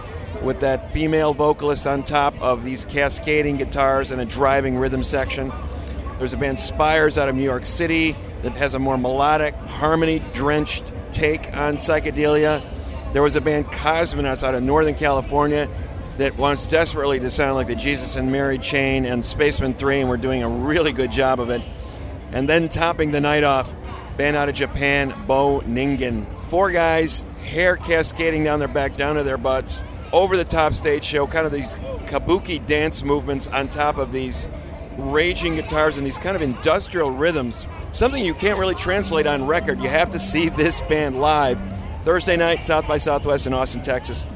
[0.43, 5.53] with that female vocalist on top of these cascading guitars and a driving rhythm section.
[6.19, 10.21] There's a band Spires out of New York City that has a more melodic, harmony
[10.35, 12.63] drenched take on psychedelia.
[13.13, 15.69] There was a band Cosmonauts out of Northern California
[16.19, 20.09] that wants desperately to sound like the Jesus and Mary chain and Spacemen 3, and
[20.09, 21.63] we're doing a really good job of it.
[22.33, 23.73] And then topping the night off,
[24.17, 26.27] band out of Japan, Bo Ningen.
[26.49, 31.05] Four guys, hair cascading down their back, down to their butts, over the top stage
[31.05, 34.49] show, kind of these kabuki dance movements on top of these
[34.99, 37.67] raging guitars and these kind of industrial rhythms.
[37.93, 39.81] Something you can't really translate on record.
[39.81, 41.61] You have to see this band live.
[42.05, 44.27] Thursday night, South by Southwest in Austin, Texas.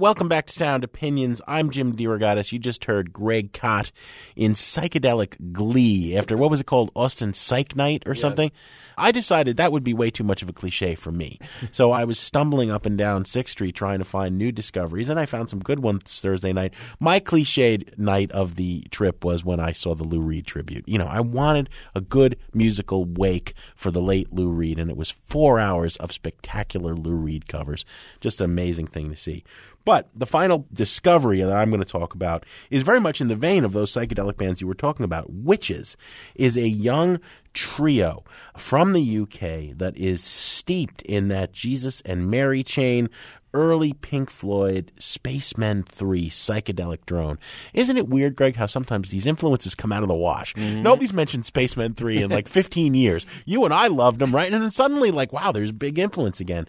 [0.00, 1.42] Welcome back to Sound Opinions.
[1.46, 2.52] I'm Jim DeRogatis.
[2.52, 3.92] You just heard Greg Kot
[4.34, 6.90] in psychedelic glee after what was it called?
[6.96, 8.50] Austin Psych Night or something?
[8.96, 11.38] I decided that would be way too much of a cliche for me.
[11.70, 15.20] so I was stumbling up and down 6th Street trying to find new discoveries, and
[15.20, 16.72] I found some good ones Thursday night.
[16.98, 20.88] My cliched night of the trip was when I saw the Lou Reed tribute.
[20.88, 24.96] You know, I wanted a good musical wake for the late Lou Reed, and it
[24.96, 27.84] was four hours of spectacular Lou Reed covers.
[28.22, 29.44] Just an amazing thing to see.
[29.84, 33.36] But the final discovery that I'm going to talk about is very much in the
[33.36, 35.32] vein of those psychedelic bands you were talking about.
[35.32, 35.96] Wytches
[36.34, 37.18] is a young
[37.52, 38.24] trio
[38.56, 43.08] from the UK that is steeped in that Jesus and Mary chain.
[43.52, 47.36] Early Pink Floyd, Spacemen 3, psychedelic drone.
[47.74, 50.54] Isn't it weird, Greg, how sometimes these influences come out of the wash?
[50.54, 50.84] Mm-hmm.
[50.84, 53.26] Nobody's mentioned Spacemen 3 in like 15 years.
[53.44, 54.52] You and I loved them, right?
[54.52, 56.68] And then suddenly, like, wow, there's big influence again.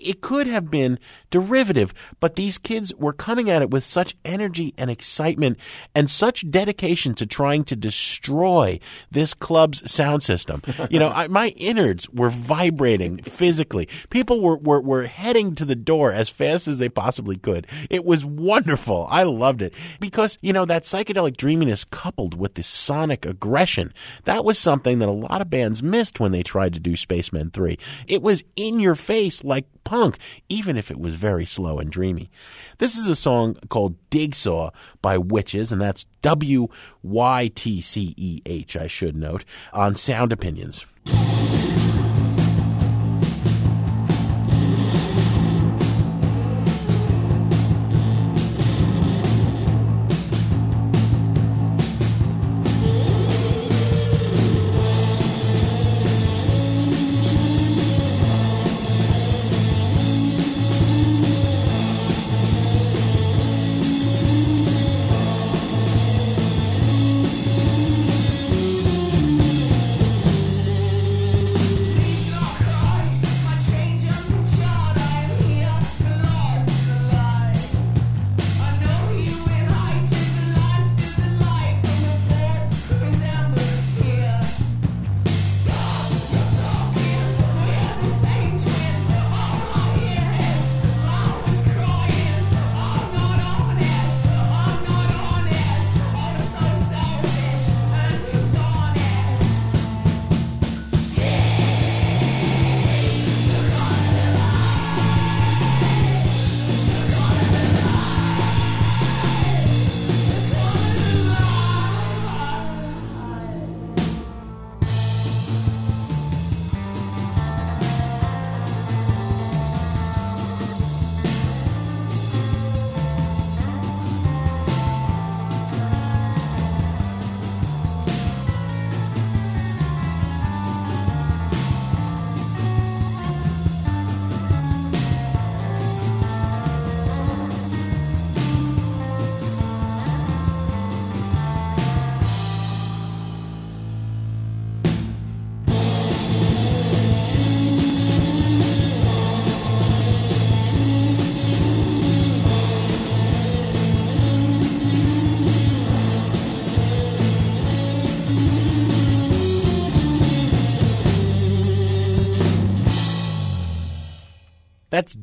[0.00, 0.98] It could have been
[1.30, 5.58] derivative, but these kids were coming at it with such energy and excitement
[5.94, 8.78] and such dedication to trying to destroy
[9.10, 10.62] this club's sound system.
[10.90, 13.88] You know, I, my innards were vibrating physically.
[14.08, 17.66] People were, were, were heading to the door as fast as they possibly could.
[17.90, 19.06] It was wonderful.
[19.10, 23.92] I loved it because, you know, that psychedelic dreaminess coupled with the sonic aggression,
[24.24, 27.50] that was something that a lot of bands missed when they tried to do Spacemen
[27.50, 27.78] 3.
[28.06, 30.18] It was in your face like punk,
[30.48, 32.30] even if it was very slow and dreamy.
[32.76, 34.70] This is a song called Dig Saw
[35.00, 36.68] by Wytches, and that's W
[37.02, 40.84] Y T C E H, I should note, on Sound Opinions.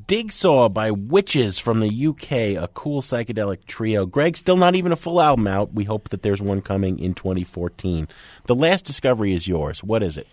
[0.05, 4.05] That's Dig Saw by Wytches from the UK, a cool psychedelic trio.
[4.05, 5.73] Greg, still not even a full album out.
[5.73, 8.07] We hope that there's one coming in 2014.
[8.45, 9.83] The last discovery is yours.
[9.83, 10.27] What is it?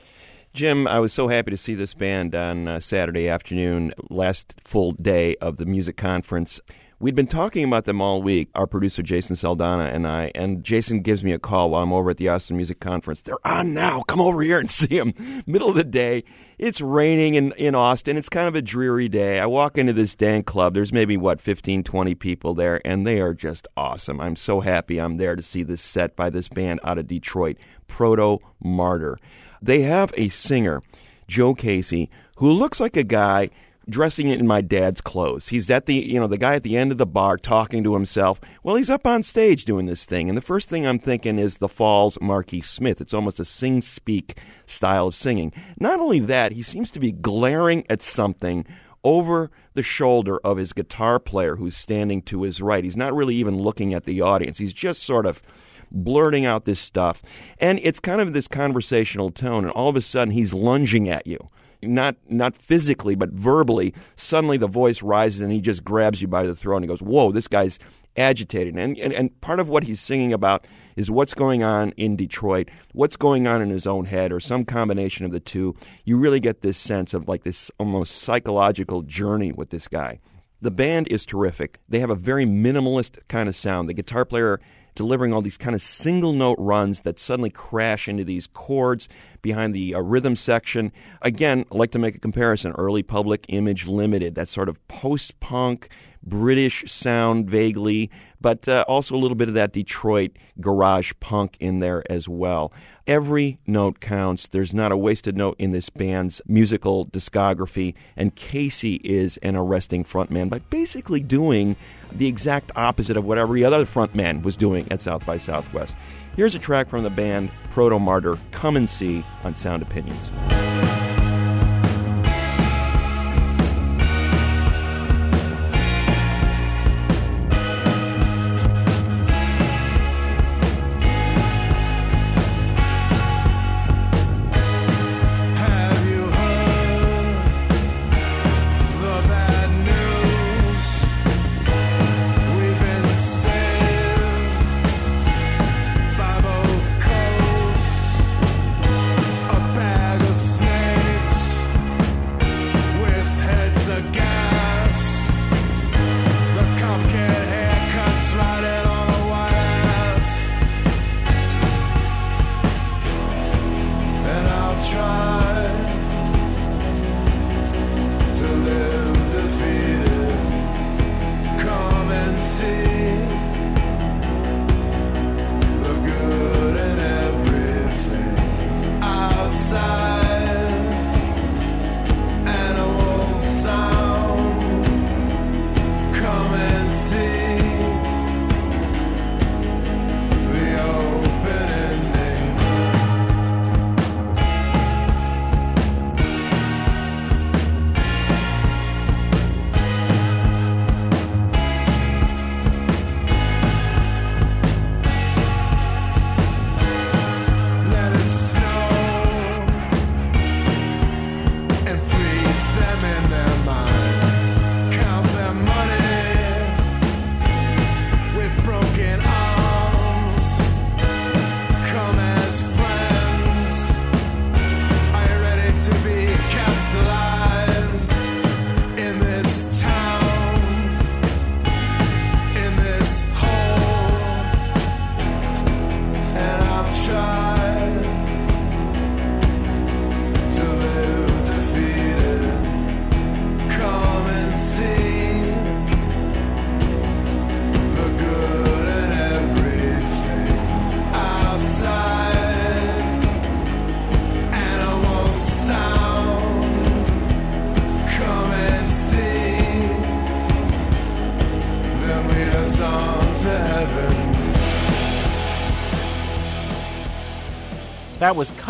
[0.53, 4.93] Jim, I was so happy to see this band on uh, Saturday afternoon, last full
[4.93, 6.61] day of the music conference.
[7.03, 11.01] We'd been talking about them all week, our producer Jason Saldana and I, and Jason
[11.01, 13.23] gives me a call while I'm over at the Austin Music Conference.
[13.23, 14.03] They're on now.
[14.03, 15.13] Come over here and see them.
[15.45, 16.23] Middle of the day.
[16.59, 18.17] It's raining in, in Austin.
[18.17, 19.41] It's kind of a dreary day.
[19.41, 20.75] I walk into this Dan club.
[20.75, 24.21] There's maybe, what, 15, 20 people there, and they are just awesome.
[24.21, 27.57] I'm so happy I'm there to see this set by this band out of Detroit,
[27.89, 29.19] Proto Martyr.
[29.61, 30.85] They have a singer,
[31.27, 33.51] Joe Casey, who looks like a guy
[33.89, 35.49] dressing in my dad's clothes.
[35.49, 37.95] He's at the, you know, the guy at the end of the bar talking to
[37.95, 38.41] himself.
[38.63, 40.29] Well, he's up on stage doing this thing.
[40.29, 43.01] And the first thing I'm thinking is the Falls Marquis Smith.
[43.01, 45.53] It's almost a sing speak style of singing.
[45.79, 48.67] Not only that, he seems to be glaring at something
[49.05, 52.85] over the shoulder of his guitar player who's standing to his right.
[52.85, 54.59] He's not really even looking at the audience.
[54.59, 55.43] He's just sort of
[55.91, 57.21] blurting out this stuff.
[57.59, 59.65] And it's kind of this conversational tone.
[59.65, 61.51] And all of a sudden, he's lunging at you
[61.83, 66.45] not not physically but verbally suddenly the voice rises and he just grabs you by
[66.45, 67.79] the throat and he goes whoa this guy's
[68.17, 68.77] agitated.
[68.77, 70.67] And, and and part of what he's singing about
[70.97, 74.65] is what's going on in Detroit what's going on in his own head or some
[74.65, 75.75] combination of the two.
[76.05, 80.21] You really get this sense of like this almost psychological journey with this guy.
[80.61, 81.81] The band is terrific.
[81.89, 83.89] They have a very minimalist kind of sound.
[83.89, 84.61] The guitar player
[84.95, 89.09] delivering all these kind of single note runs that suddenly crash into these chords
[89.41, 90.93] behind the uh, rhythm section.
[91.23, 95.39] Again, I like to make a comparison early Public Image Limited, that sort of post
[95.41, 95.89] punk.
[96.25, 98.09] British sound vaguely,
[98.43, 102.73] but uh, also a little bit of that Detroit garage punk in there as well.
[103.07, 104.49] Every note counts.
[104.49, 110.05] There's not a wasted note in this band's musical discography, and Casey is an arresting
[110.05, 111.77] frontman by basically doing
[112.11, 115.97] the exact opposite of what every other frontman was doing at South by Southwest.
[116.37, 120.33] Here's a track from the band Protomartyr, Come and See on Sound Opinions.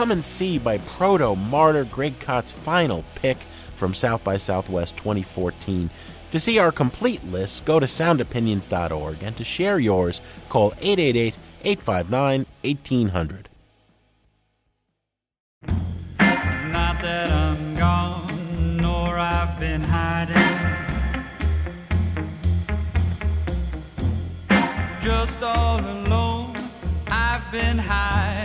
[0.03, 3.36] Come and See by Protomartyr, Greg Kot's final pick
[3.76, 5.90] from South by Southwest 2014.
[6.32, 12.46] To see our complete list, go to soundopinions.org, and to share yours, call 888 859
[12.64, 13.48] 1800.
[15.62, 15.70] It's
[16.72, 20.34] not that I'm gone, nor I've been hiding.
[25.00, 26.57] Just all alone,
[27.07, 28.41] I've been hiding,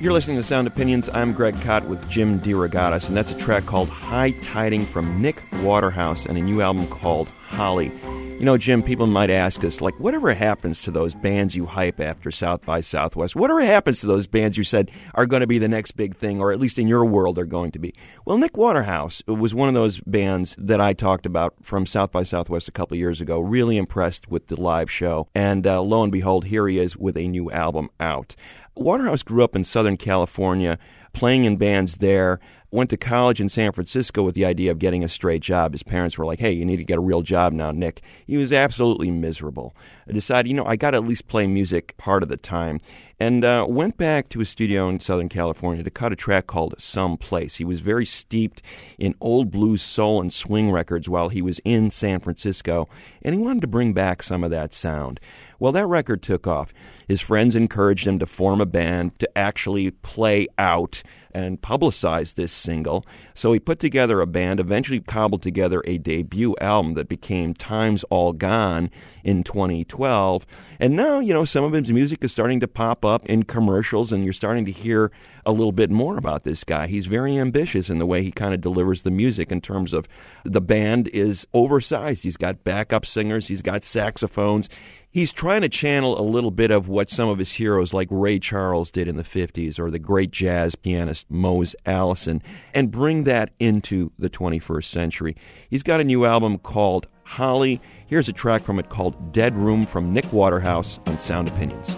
[0.00, 1.10] You're listening to Sound Opinions.
[1.10, 5.42] I'm Greg Kot with Jim DeRogatis, and that's a track called High Tiding from Nick
[5.62, 7.92] Waterhouse and a new album called Holly.
[8.40, 12.00] You know, Jim, people might ask us, like, whatever happens to those bands you hype
[12.00, 13.36] after South by Southwest?
[13.36, 16.40] Whatever happens to those bands you said are going to be the next big thing,
[16.40, 17.94] or at least in your world are going to be?
[18.24, 22.22] Well, Nick Waterhouse was one of those bands that I talked about from South by
[22.22, 23.38] Southwest a couple years ago.
[23.40, 25.28] Really impressed with the live show.
[25.34, 28.36] And uh, lo and behold, here he is with a new album out.
[28.76, 30.78] Waterhouse grew up in Southern California,
[31.12, 32.40] playing in bands there.
[32.72, 35.72] Went to college in San Francisco with the idea of getting a straight job.
[35.72, 38.00] His parents were like, hey, you need to get a real job now, Nick.
[38.28, 39.74] He was absolutely miserable.
[40.08, 42.80] I decided, you know, I got to at least play music part of the time.
[43.18, 46.76] And uh, went back to his studio in Southern California to cut a track called
[46.78, 47.56] Some Place.
[47.56, 48.62] He was very steeped
[49.00, 52.88] in old blues, soul, and swing records while he was in San Francisco,
[53.22, 55.18] and he wanted to bring back some of that sound.
[55.60, 56.72] Well, that record took off.
[57.06, 61.02] His friends encouraged him to form a band to actually play out
[61.32, 63.06] and publicize this single.
[63.34, 68.04] So he put together a band, eventually cobbled together a debut album that became Time's
[68.04, 68.90] All Gone
[69.22, 70.46] in 2012.
[70.78, 74.12] And now, you know, some of his music is starting to pop up in commercials,
[74.12, 75.12] and you're starting to hear
[75.46, 76.86] a little bit more about this guy.
[76.86, 80.08] He's very ambitious in the way he kind of delivers the music in terms of
[80.44, 82.24] the band is oversized.
[82.24, 84.68] He's got backup singers, he's got saxophones.
[85.12, 88.38] He's trying to channel a little bit of what some of his heroes like Ray
[88.38, 92.40] Charles did in the 50s or the great jazz pianist Mose Allison
[92.72, 95.36] and bring that into the 21st century.
[95.68, 97.80] He's got a new album called Holly.
[98.06, 101.96] Here's a track from it called Dead Room from Nick Waterhouse on Sound Opinions.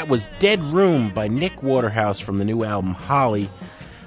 [0.00, 3.50] That was Dead Room by Nick Waterhouse from the new album Holly.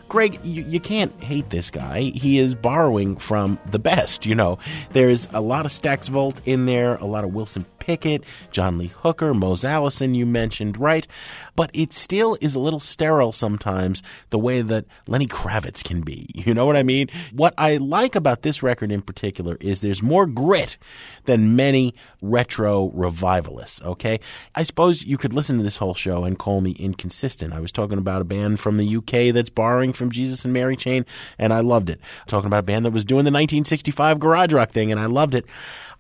[0.09, 2.01] Greg, you, you can't hate this guy.
[2.01, 4.57] He is borrowing from the best, you know.
[4.93, 8.93] There's a lot of Stax Volt in there, a lot of Wilson Pickett, John Lee
[9.01, 11.05] Hooker, Mose Allison, you mentioned, right?
[11.53, 16.27] But it still is a little sterile sometimes, the way that Lenny Kravitz can be.
[16.33, 17.09] You know what I mean?
[17.33, 20.77] What I like about this record in particular is there's more grit
[21.25, 24.19] than many retro revivalists, okay?
[24.55, 27.53] I suppose you could listen to this whole show and call me inconsistent.
[27.53, 30.77] I was talking about a band from the UK that's borrowing from Jesus and Mary
[30.77, 31.05] Chain,
[31.37, 31.99] and I loved it.
[32.27, 35.35] Talking about a band that was doing the 1965 garage rock thing, and I loved
[35.35, 35.45] it.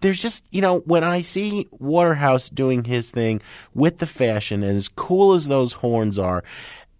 [0.03, 3.41] There's just, you know, when I see Waterhouse doing his thing
[3.73, 6.43] with the fashion, and as cool as those horns are,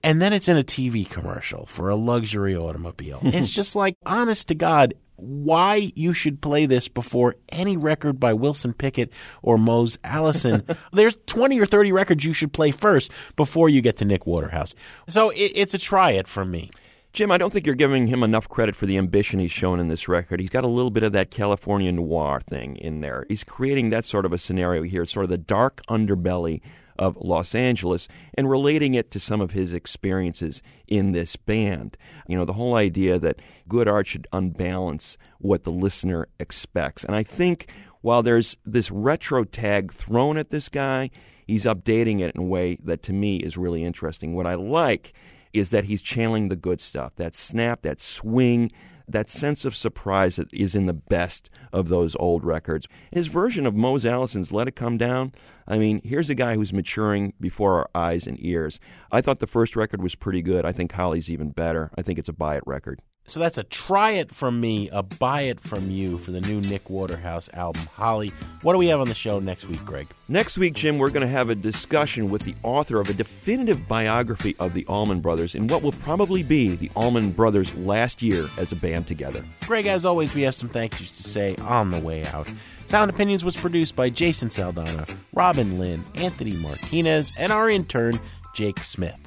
[0.03, 3.19] and then it's in a TV commercial for a luxury automobile.
[3.23, 8.33] it's just like, honest to God, why you should play this before any record by
[8.33, 10.65] Wilson Pickett or Mose Allison.
[10.93, 14.75] There's 20 or 30 records you should play first before you get to Nick Waterhouse.
[15.09, 16.71] So it, it's a try it from me.
[17.13, 19.87] Jim, I don't think you're giving him enough credit for the ambition he's shown in
[19.87, 20.39] this record.
[20.39, 23.27] He's got a little bit of that California noir thing in there.
[23.29, 26.61] He's creating that sort of a scenario here, sort of the dark underbelly
[26.97, 31.97] of Los Angeles and relating it to some of his experiences in this band.
[32.27, 37.03] You know, the whole idea that good art should unbalance what the listener expects.
[37.03, 37.69] And I think
[38.01, 41.11] while there's this retro tag thrown at this guy,
[41.45, 44.33] he's updating it in a way that to me is really interesting.
[44.33, 45.13] What I like
[45.53, 48.71] is that he's channeling the good stuff that snap, that swing,
[49.07, 52.87] that sense of surprise that is in the best of those old records.
[53.11, 55.33] His version of Mose Allison's Let It Come Down,
[55.67, 58.79] I mean, here's a guy who's maturing before our eyes and ears.
[59.11, 60.65] I thought the first record was pretty good.
[60.65, 61.91] I think Holly's even better.
[61.97, 63.01] I think it's a buy it record.
[63.25, 66.59] So that's a try it from me, a buy it from you for the new
[66.59, 68.31] Nick Waterhouse album, Holly.
[68.63, 70.07] What do we have on the show next week, Greg?
[70.27, 73.87] Next week, Jim, we're going to have a discussion with the author of a definitive
[73.87, 78.45] biography of the Allman Brothers in what will probably be the Allman Brothers' last year
[78.57, 79.45] as a band together.
[79.61, 82.51] Greg, as always, we have some thank yous to say on the way out.
[82.85, 88.19] Sound Opinions was produced by Jason Saldana, Robin Lynn, Anthony Martinez, and our intern,
[88.53, 89.17] Jake Smith.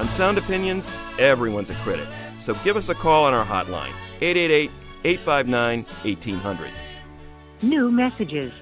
[0.00, 0.90] On Sound Opinions,
[1.20, 2.08] everyone's a critic.
[2.40, 4.70] So give us a call on our hotline, 888
[5.04, 6.70] 859 1800.
[7.62, 8.52] New messages.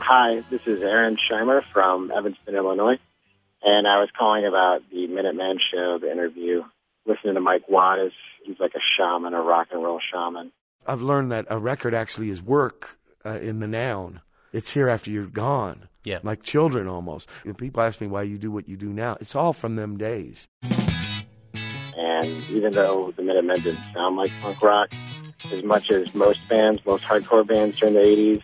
[0.00, 2.98] Hi, this is Aaron Scheimer from Evanston, Illinois,
[3.62, 6.64] and I was calling about the Minuteman show, the interview.
[7.06, 8.12] Listening to Mike Watt is
[8.44, 10.50] he's like a shaman, a rock and roll shaman.
[10.86, 14.22] I've learned that a record actually is work uh, in the noun.
[14.52, 15.88] It's here after you're gone.
[16.02, 16.18] Yeah.
[16.24, 17.28] Like children almost.
[17.44, 19.96] When people ask me why you do what you do now, it's all from them
[19.96, 20.48] days.
[22.20, 24.90] And even though the Minutemen didn't sound like punk rock,
[25.50, 28.42] as much as most bands, most hardcore bands during the 80s,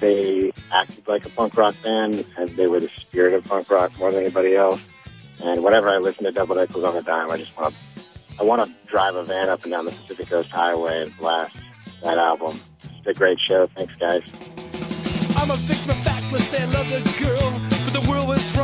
[0.00, 3.96] they acted like a punk rock band, and they were the spirit of punk rock
[3.98, 4.80] more than anybody else.
[5.42, 8.02] And whenever I listen to Double Nickels on the Dime, I just want to,
[8.40, 11.56] I want to drive a van up and down the Pacific Coast Highway and blast
[12.02, 12.60] that album.
[12.82, 13.68] It's a great show.
[13.74, 14.22] Thanks, guys.
[15.36, 18.56] I'm a victim of fact, let's say I loved a girl, but the world was
[18.56, 18.63] wrong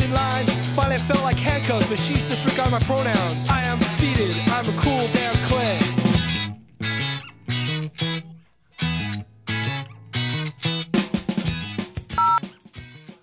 [0.00, 0.46] in line.
[0.74, 3.46] Finally, I felt like handcuffs, but she's disregarded my pronouns.
[3.48, 5.80] I am defeated, I'm a cool damn clay.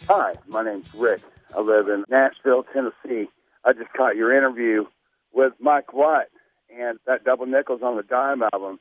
[0.07, 1.21] Hi, my name's Rick.
[1.55, 3.29] I live in Nashville, Tennessee.
[3.63, 4.85] I just caught your interview
[5.33, 6.27] with Mike White,
[6.75, 8.79] and that Double Nickels on the Dime album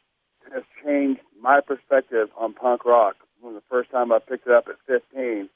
[0.53, 3.17] has changed my perspective on punk rock.
[3.41, 5.49] From the first time I picked it up at 15,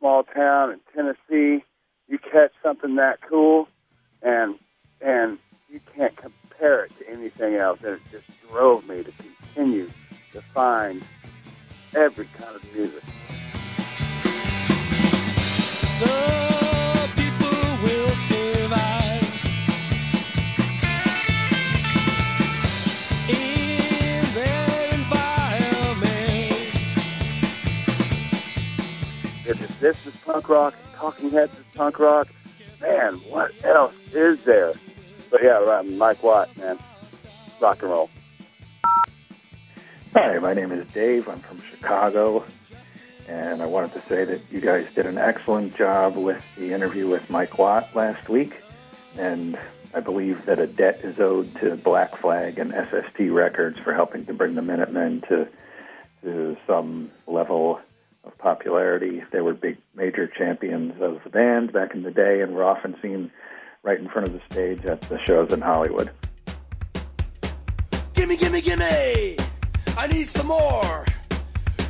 [0.00, 1.64] small town in Tennessee,
[2.08, 3.68] you catch something that cool,
[4.22, 4.56] and
[5.00, 5.38] and
[5.68, 7.78] you can't compare it to anything else.
[7.84, 9.88] And it just drove me to continue
[10.32, 11.02] to find
[11.94, 13.04] every kind of music.
[16.00, 16.49] The
[29.80, 32.28] this is punk rock, Talking Heads is punk rock,
[32.80, 34.74] man, what else is there?
[35.30, 36.78] But yeah, Mike Watt, man,
[37.60, 38.10] rock and roll.
[40.14, 41.28] Hi, my name is Dave.
[41.28, 42.44] I'm from Chicago.
[43.28, 47.06] And I wanted to say that you guys did an excellent job with the interview
[47.06, 48.60] with Mike Watt last week.
[49.16, 49.56] And
[49.94, 54.26] I believe that a debt is owed to Black Flag and SST Records for helping
[54.26, 55.48] to bring the Minutemen to,
[56.24, 57.80] to some level
[58.24, 59.22] of popularity.
[59.32, 62.96] They were big, major champions of the band back in the day and were often
[63.02, 63.30] seen
[63.82, 66.10] right in front of the stage at the shows in Hollywood.
[68.14, 69.36] Gimme, gimme, gimme!
[69.96, 71.04] I need some more!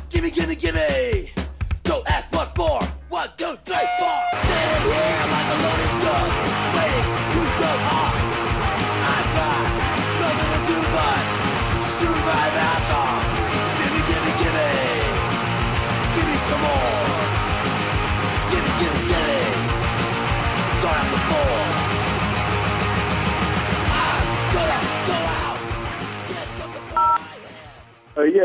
[0.09, 1.29] Gimme, gimme, gimme!
[1.83, 2.81] Don't ask what for!
[3.09, 4.23] One, two, three, four!
[4.39, 6.50] Stand here like a loaded gun,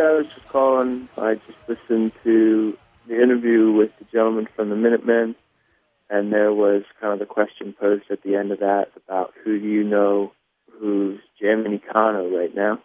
[0.06, 1.08] I was just calling.
[1.16, 2.78] I just listened to
[3.08, 5.34] the interview with the gentleman from the Minutemen,
[6.08, 9.58] and there was kind of the question posed at the end of that about who
[9.58, 10.32] do you know
[10.78, 12.80] who's jamming Econo right now.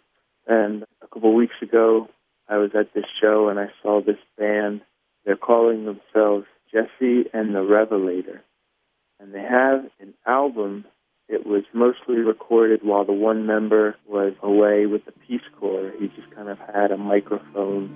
[0.47, 2.09] And a couple of weeks ago,
[2.49, 4.81] I was at this show and I saw this band.
[5.23, 8.41] They're calling themselves Jesse and the Revelator.
[9.19, 10.85] and they have an album.
[11.31, 15.93] It was mostly recorded while the one member was away with the Peace Corps.
[15.97, 17.87] He just kind of had a microphone.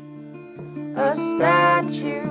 [0.95, 2.23] a statue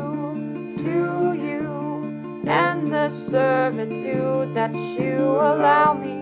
[0.82, 6.16] to you and the servitude that you allow me.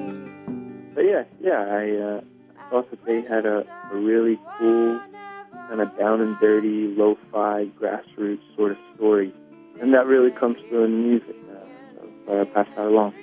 [0.97, 2.20] But yeah, yeah, I uh,
[2.68, 3.62] thought that they had a,
[3.93, 5.01] a really cool,
[5.68, 9.33] kind of down and dirty, lo-fi, grassroots sort of story,
[9.80, 11.37] and that really comes through in the music.
[11.49, 11.66] Uh,
[12.26, 13.14] so I pass that along.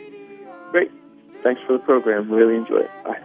[0.71, 0.91] Great,
[1.43, 2.31] thanks for the program.
[2.31, 2.91] Really enjoy it.
[3.03, 3.19] Bye.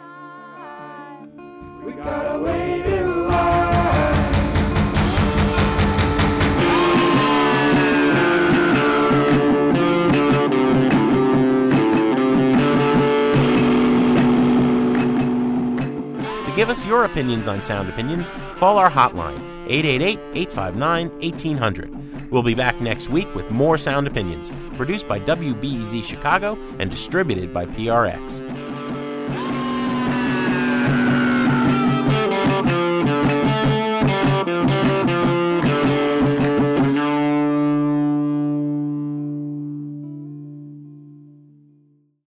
[16.45, 22.04] To give us your opinions on Sound Opinions, call our hotline, 888 859 1800.
[22.35, 27.55] We'll be back next week with more Sound Opinions, produced by WBEZ Chicago and distributed
[27.55, 28.74] by PRX.